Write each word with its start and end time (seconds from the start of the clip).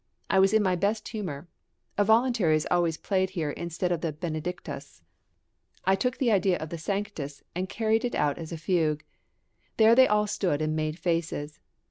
I 0.31 0.39
was 0.39 0.51
in 0.51 0.63
my 0.63 0.75
best 0.75 1.09
humour. 1.09 1.47
A 1.95 2.03
voluntary 2.03 2.55
is 2.55 2.67
always 2.71 2.97
played 2.97 3.29
here 3.37 3.51
instead 3.51 3.91
of 3.91 4.01
the 4.01 4.11
Benedictus; 4.11 5.03
I 5.85 5.93
took 5.93 6.17
the 6.17 6.31
idea 6.31 6.57
of 6.57 6.69
the 6.69 6.79
Sanctus 6.79 7.43
and 7.53 7.69
carried 7.69 8.03
it 8.03 8.15
out 8.15 8.39
as 8.39 8.51
a 8.51 8.57
fugue. 8.57 9.05
There 9.77 9.93
they 9.93 10.07
all 10.07 10.25
stood 10.25 10.59
and 10.59 10.75
made 10.75 10.97
faces. 10.97 11.59